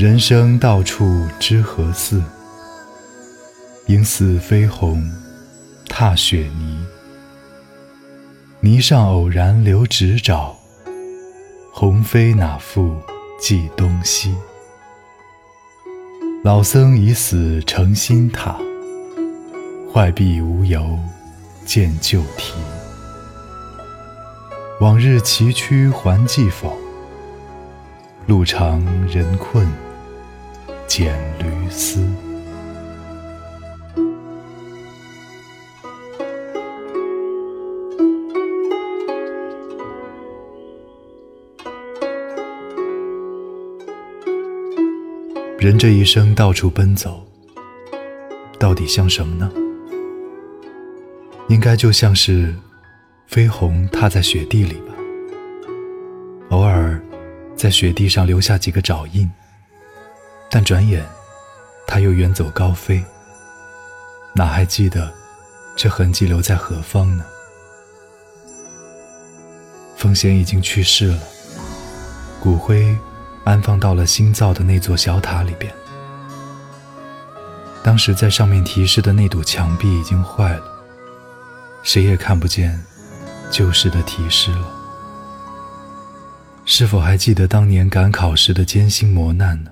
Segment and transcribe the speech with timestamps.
[0.00, 2.22] 人生到处知何似？
[3.86, 5.06] 应似飞鸿
[5.90, 6.86] 踏雪泥。
[8.60, 10.56] 泥上偶然留指爪，
[11.70, 12.96] 鸿飞哪复
[13.38, 14.34] 计东西？
[16.42, 18.56] 老僧已死成新塔，
[19.92, 20.98] 坏壁无由
[21.66, 22.54] 见旧题。
[24.80, 26.74] 往日崎岖还记否？
[28.26, 29.68] 路长人困
[30.90, 32.04] 剪驴丝。
[45.60, 47.24] 人这一生到处奔走，
[48.58, 49.48] 到底像什么呢？
[51.48, 52.52] 应该就像是
[53.28, 54.94] 飞鸿踏在雪地里吧，
[56.48, 57.00] 偶尔
[57.54, 59.30] 在雪地上留下几个爪印，
[60.50, 61.08] 但转眼
[61.86, 63.02] 他又远走高飞，
[64.34, 65.10] 哪还记得
[65.76, 67.24] 这痕迹留在何方呢？
[69.96, 71.18] 风贤已经去世了，
[72.40, 72.98] 骨灰。
[73.42, 75.72] 安放到了新造的那座小塔里边。
[77.82, 80.62] 当时在上面提示的那堵墙壁已经坏了，
[81.82, 82.78] 谁也看不见
[83.50, 84.68] 旧时的提示了。
[86.66, 89.70] 是否还记得当年赶考时的艰辛磨难呢？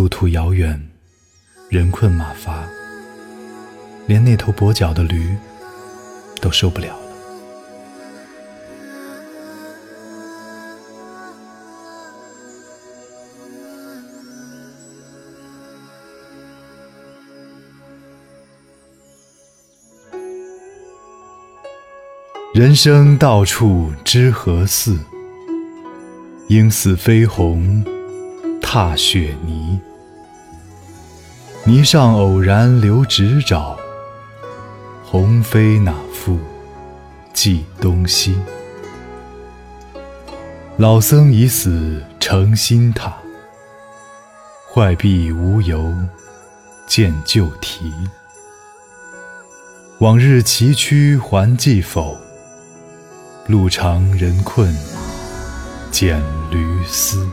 [0.00, 0.80] 路途遥远，
[1.68, 2.66] 人困马乏，
[4.06, 5.36] 连那头跛脚的驴
[6.40, 6.96] 都受不了了。
[22.54, 24.98] 人生到处知何似？
[26.48, 27.84] 应似飞鸿
[28.62, 29.78] 踏雪泥。
[31.66, 33.76] 泥上偶然留指爪，
[35.04, 36.38] 鸿飞哪复
[37.34, 38.34] 计东西？
[40.78, 43.14] 老僧已死成新塔，
[44.72, 45.94] 坏壁无由
[46.86, 47.92] 见旧题。
[49.98, 52.16] 往日崎岖还记否？
[53.46, 54.74] 路长人困
[55.92, 56.18] 蹇
[56.50, 57.28] 驴嘶。